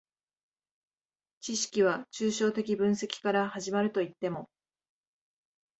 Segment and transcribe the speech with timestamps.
[1.41, 4.49] 知識は抽象的分析から始まるといっても、